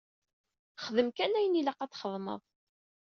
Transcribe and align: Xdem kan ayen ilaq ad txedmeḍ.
Xdem 0.83 1.09
kan 1.17 1.37
ayen 1.39 1.59
ilaq 1.59 1.79
ad 1.83 1.91
txedmeḍ. 1.91 2.41